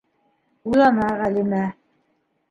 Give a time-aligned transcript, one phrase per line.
[0.69, 1.59] Уйлана Ғәлимә.